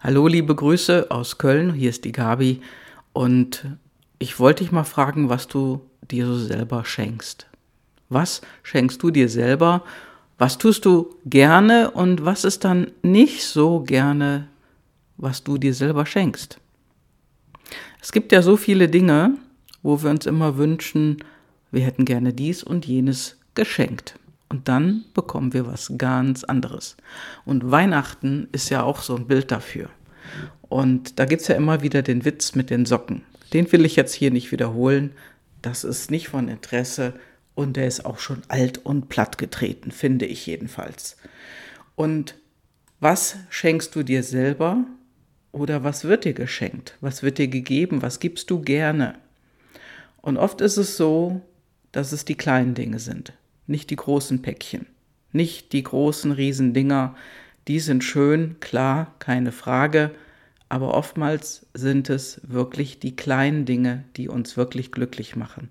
[0.00, 2.60] Hallo, liebe Grüße aus Köln, hier ist die Gabi
[3.12, 3.66] und
[4.20, 7.48] ich wollte dich mal fragen, was du dir so selber schenkst.
[8.08, 9.82] Was schenkst du dir selber?
[10.38, 14.46] Was tust du gerne und was ist dann nicht so gerne,
[15.16, 16.60] was du dir selber schenkst?
[18.00, 19.36] Es gibt ja so viele Dinge,
[19.82, 21.24] wo wir uns immer wünschen,
[21.72, 24.14] wir hätten gerne dies und jenes geschenkt.
[24.48, 26.96] Und dann bekommen wir was ganz anderes.
[27.44, 29.90] Und Weihnachten ist ja auch so ein Bild dafür.
[30.62, 33.22] Und da gibt es ja immer wieder den Witz mit den Socken.
[33.52, 35.12] Den will ich jetzt hier nicht wiederholen.
[35.62, 37.14] Das ist nicht von Interesse
[37.54, 41.16] und der ist auch schon alt und plattgetreten, finde ich jedenfalls.
[41.94, 42.36] Und
[43.00, 44.84] was schenkst du dir selber
[45.52, 46.96] oder was wird dir geschenkt?
[47.00, 48.02] Was wird dir gegeben?
[48.02, 49.16] Was gibst du gerne?
[50.20, 51.40] Und oft ist es so,
[51.92, 53.32] dass es die kleinen Dinge sind
[53.68, 54.86] nicht die großen Päckchen,
[55.32, 57.14] nicht die großen Riesendinger.
[57.68, 60.10] Die sind schön, klar, keine Frage,
[60.68, 65.70] aber oftmals sind es wirklich die kleinen Dinge, die uns wirklich glücklich machen.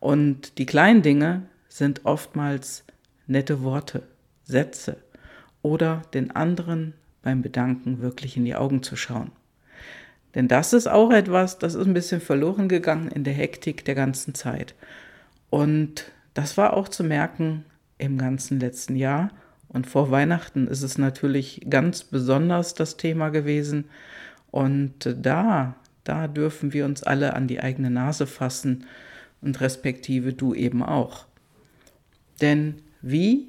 [0.00, 2.84] Und die kleinen Dinge sind oftmals
[3.26, 4.02] nette Worte,
[4.44, 4.96] Sätze
[5.62, 9.30] oder den anderen beim Bedanken wirklich in die Augen zu schauen.
[10.34, 13.94] Denn das ist auch etwas, das ist ein bisschen verloren gegangen in der Hektik der
[13.94, 14.74] ganzen Zeit.
[15.50, 17.64] Und das war auch zu merken
[17.98, 19.30] im ganzen letzten Jahr.
[19.68, 23.86] Und vor Weihnachten ist es natürlich ganz besonders das Thema gewesen.
[24.50, 28.84] Und da, da dürfen wir uns alle an die eigene Nase fassen
[29.40, 31.26] und respektive du eben auch.
[32.40, 33.48] Denn wie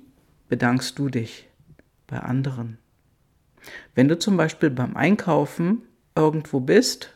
[0.50, 1.48] bedankst du dich
[2.08, 2.78] bei anderen?
[3.96, 5.84] Wenn du zum Beispiel beim Einkaufen
[6.16, 7.14] irgendwo bist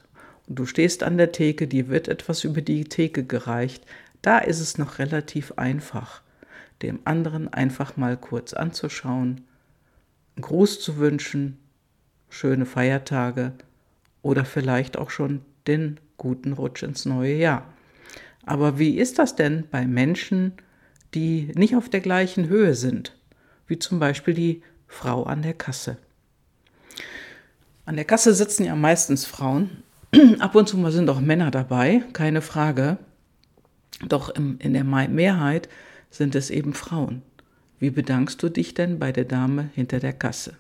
[0.48, 3.86] und du stehst an der Theke, dir wird etwas über die Theke gereicht,
[4.22, 6.22] da ist es noch relativ einfach,
[6.82, 9.46] dem anderen einfach mal kurz anzuschauen,
[10.36, 11.58] einen Gruß zu wünschen,
[12.30, 13.54] schöne Feiertage
[14.22, 17.74] oder vielleicht auch schon den guten Rutsch ins neue Jahr.
[18.46, 20.54] Aber wie ist das denn bei Menschen,
[21.14, 23.16] die nicht auf der gleichen Höhe sind,
[23.68, 25.98] wie zum Beispiel die Frau an der Kasse?
[27.86, 29.84] An der Kasse sitzen ja meistens Frauen.
[30.40, 32.98] Ab und zu mal sind auch Männer dabei, keine Frage.
[34.08, 35.70] Doch im, in der Mehrheit
[36.10, 37.22] sind es eben Frauen.
[37.80, 40.58] Wie bedankst du dich denn bei der Dame hinter der Kasse?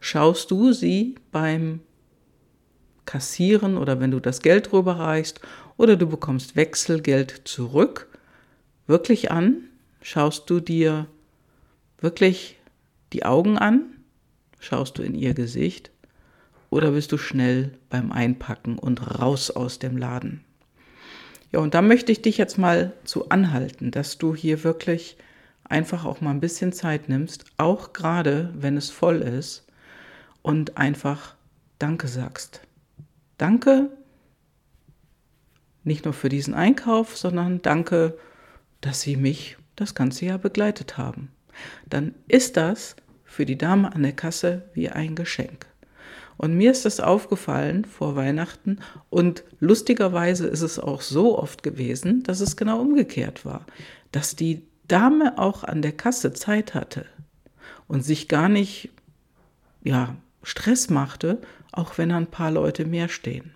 [0.00, 1.80] Schaust du sie beim
[3.04, 5.40] Kassieren oder wenn du das Geld rüberreichst
[5.76, 8.08] oder du bekommst Wechselgeld zurück
[8.86, 9.64] wirklich an?
[10.02, 11.06] Schaust du dir
[12.00, 12.58] wirklich
[13.12, 13.86] die Augen an?
[14.60, 15.90] Schaust du in ihr Gesicht?
[16.70, 20.44] Oder bist du schnell beim Einpacken und raus aus dem Laden?
[21.52, 25.16] Ja, und da möchte ich dich jetzt mal zu anhalten, dass du hier wirklich
[25.64, 29.66] einfach auch mal ein bisschen Zeit nimmst, auch gerade wenn es voll ist
[30.42, 31.34] und einfach
[31.78, 32.62] Danke sagst.
[33.36, 33.90] Danke
[35.86, 38.18] nicht nur für diesen Einkauf, sondern danke,
[38.80, 41.30] dass Sie mich das ganze Jahr begleitet haben.
[41.88, 45.66] Dann ist das für die Dame an der Kasse wie ein Geschenk.
[46.36, 52.22] Und mir ist das aufgefallen vor Weihnachten und lustigerweise ist es auch so oft gewesen,
[52.24, 53.64] dass es genau umgekehrt war,
[54.12, 57.06] dass die Dame auch an der Kasse Zeit hatte
[57.88, 58.90] und sich gar nicht
[59.82, 61.40] ja, Stress machte,
[61.72, 63.52] auch wenn ein paar Leute mehr stehen.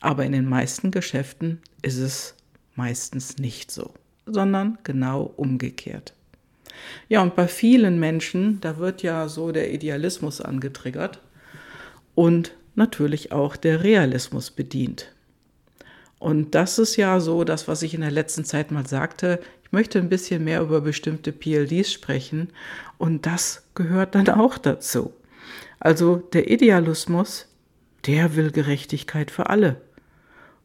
[0.00, 2.34] Aber in den meisten Geschäften ist es
[2.74, 3.92] meistens nicht so,
[4.26, 6.14] sondern genau umgekehrt.
[7.08, 11.20] Ja, und bei vielen Menschen, da wird ja so der Idealismus angetriggert
[12.14, 15.12] und natürlich auch der Realismus bedient.
[16.18, 19.40] Und das ist ja so das, was ich in der letzten Zeit mal sagte.
[19.64, 22.50] Ich möchte ein bisschen mehr über bestimmte PLDs sprechen
[22.98, 25.14] und das gehört dann auch dazu.
[25.78, 27.48] Also der Idealismus,
[28.06, 29.80] der will Gerechtigkeit für alle.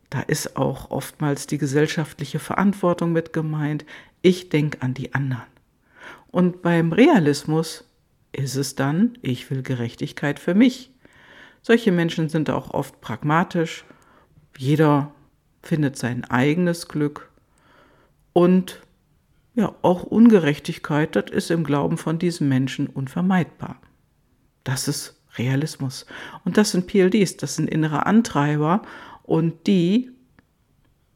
[0.10, 3.86] Da ist auch oftmals die gesellschaftliche Verantwortung mit gemeint.
[4.22, 5.44] Ich denke an die anderen.
[6.28, 7.86] Und beim Realismus
[8.34, 10.92] ist es dann, ich will Gerechtigkeit für mich.
[11.66, 13.86] Solche Menschen sind auch oft pragmatisch.
[14.56, 15.12] Jeder
[15.64, 17.32] findet sein eigenes Glück.
[18.34, 18.84] Und
[19.56, 23.82] ja, auch Ungerechtigkeit, das ist im Glauben von diesen Menschen unvermeidbar.
[24.64, 26.06] Das ist Realismus.
[26.44, 28.84] Und das sind PLDs, das sind innere Antreiber
[29.24, 30.12] und die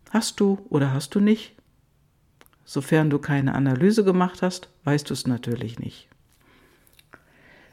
[0.09, 1.55] hast du oder hast du nicht.
[2.65, 6.07] Sofern du keine Analyse gemacht hast, weißt du es natürlich nicht.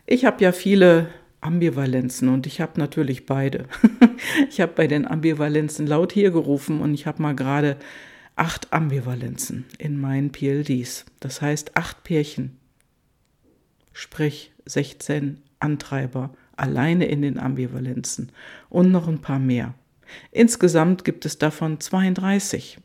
[0.05, 1.08] Ich habe ja viele
[1.47, 3.67] Ambivalenzen und ich habe natürlich beide.
[4.51, 7.77] ich habe bei den Ambivalenzen laut hier gerufen und ich habe mal gerade
[8.35, 11.07] acht Ambivalenzen in meinen PLDs.
[11.21, 12.59] Das heißt acht Pärchen.
[13.93, 18.33] Sprich 16 Antreiber alleine in den Ambivalenzen
[18.69, 19.75] und noch ein paar mehr.
[20.33, 22.79] Insgesamt gibt es davon 32.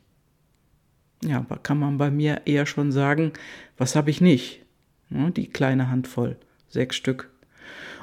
[1.24, 3.32] Ja, aber kann man bei mir eher schon sagen,
[3.76, 4.64] was habe ich nicht?
[5.10, 6.36] Die kleine Handvoll,
[6.68, 7.28] sechs Stück.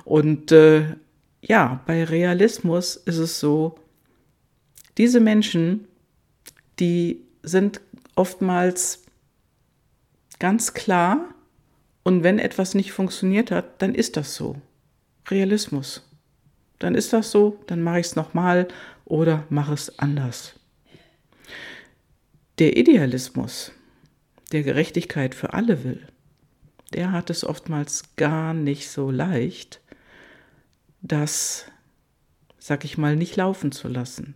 [0.05, 0.95] Und äh,
[1.41, 3.75] ja, bei Realismus ist es so,
[4.97, 5.87] diese Menschen,
[6.79, 7.81] die sind
[8.15, 9.03] oftmals
[10.39, 11.33] ganz klar
[12.03, 14.55] und wenn etwas nicht funktioniert hat, dann ist das so.
[15.29, 16.09] Realismus.
[16.79, 18.67] Dann ist das so, dann mache ich es nochmal
[19.05, 20.53] oder mache es anders.
[22.57, 23.71] Der Idealismus,
[24.51, 26.07] der Gerechtigkeit für alle will,
[26.93, 29.81] der hat es oftmals gar nicht so leicht,
[31.01, 31.65] das,
[32.57, 34.35] sag ich mal, nicht laufen zu lassen.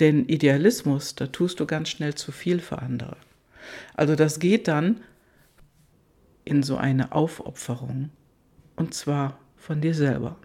[0.00, 3.16] Denn Idealismus, da tust du ganz schnell zu viel für andere.
[3.94, 5.00] Also das geht dann
[6.44, 8.10] in so eine Aufopferung.
[8.76, 10.36] Und zwar von dir selber.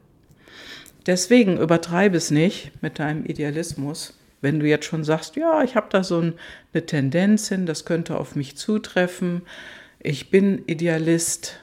[1.05, 4.17] Deswegen übertreibe es nicht mit deinem Idealismus.
[4.39, 8.17] Wenn du jetzt schon sagst, ja, ich habe da so eine Tendenz hin, das könnte
[8.17, 9.43] auf mich zutreffen,
[10.03, 11.59] ich bin Idealist,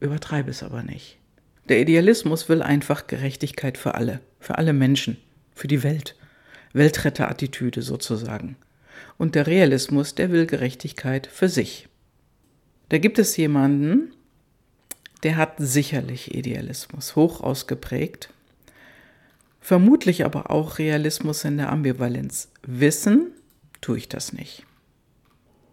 [0.00, 1.18] übertreibe es aber nicht.
[1.68, 5.16] Der Idealismus will einfach Gerechtigkeit für alle, für alle Menschen,
[5.54, 6.16] für die Welt.
[6.72, 8.56] Weltretterattitüde sozusagen.
[9.18, 11.88] Und der Realismus, der will Gerechtigkeit für sich.
[12.88, 14.12] Da gibt es jemanden,
[15.22, 18.30] der hat sicherlich Idealismus hoch ausgeprägt,
[19.60, 22.50] vermutlich aber auch Realismus in der Ambivalenz.
[22.66, 23.32] Wissen
[23.80, 24.64] tue ich das nicht.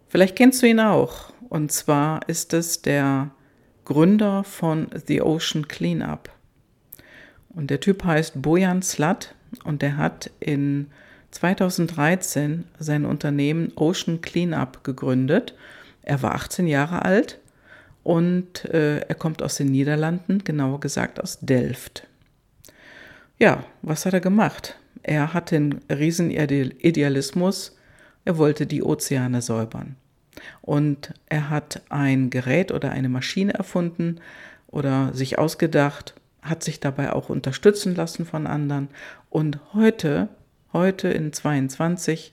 [0.08, 3.32] Vielleicht kennst du ihn auch, und zwar ist es der
[3.84, 6.30] Gründer von The Ocean Cleanup.
[7.48, 10.86] Und der Typ heißt Bojan Slat und der hat in
[11.32, 15.54] 2013 sein Unternehmen Ocean Cleanup gegründet.
[16.02, 17.40] Er war 18 Jahre alt
[18.04, 22.06] und äh, er kommt aus den Niederlanden, genauer gesagt aus Delft.
[23.38, 24.76] Ja, was hat er gemacht?
[25.02, 27.76] Er hat den Riesenidealismus,
[28.24, 29.96] er wollte die Ozeane säubern.
[30.62, 34.20] Und er hat ein Gerät oder eine Maschine erfunden
[34.68, 38.88] oder sich ausgedacht, hat sich dabei auch unterstützen lassen von anderen.
[39.28, 40.28] Und heute,
[40.72, 42.32] heute in 22,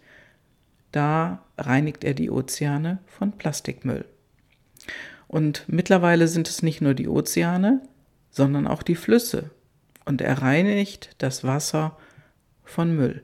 [0.91, 4.05] da reinigt er die Ozeane von Plastikmüll.
[5.27, 7.81] Und mittlerweile sind es nicht nur die Ozeane,
[8.29, 9.49] sondern auch die Flüsse.
[10.05, 11.97] Und er reinigt das Wasser
[12.63, 13.23] von Müll.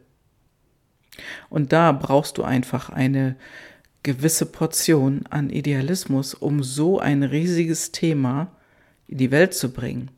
[1.49, 3.35] Und da brauchst du einfach eine
[4.03, 8.51] gewisse Portion an Idealismus, um so ein riesiges Thema
[9.07, 10.11] in die Welt zu bringen.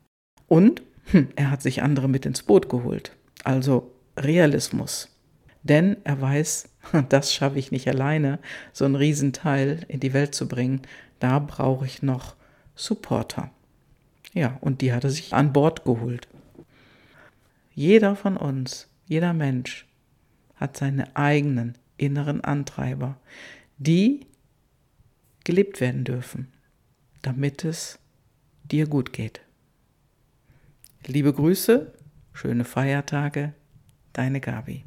[0.47, 3.15] Und hm, er hat sich andere mit ins Boot geholt.
[3.43, 5.09] Also Realismus.
[5.63, 6.69] Denn er weiß,
[7.09, 8.39] das schaffe ich nicht alleine,
[8.73, 10.81] so ein Riesenteil in die Welt zu bringen.
[11.19, 12.35] Da brauche ich noch
[12.75, 13.51] Supporter.
[14.33, 16.27] Ja, und die hat er sich an Bord geholt.
[17.73, 19.85] Jeder von uns, jeder Mensch
[20.55, 23.17] hat seine eigenen inneren Antreiber,
[23.77, 24.27] die
[25.43, 26.53] gelebt werden dürfen,
[27.21, 27.99] damit es
[28.63, 29.41] dir gut geht.
[31.05, 31.93] Liebe Grüße,
[32.33, 33.53] schöne Feiertage,
[34.13, 34.85] deine Gabi.